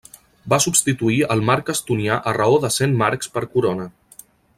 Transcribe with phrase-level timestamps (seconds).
[0.51, 3.87] Va substituir el marc estonià a raó de cent marcs per corona.